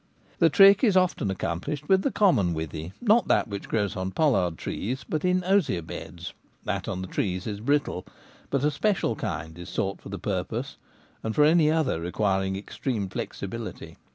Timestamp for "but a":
8.49-8.71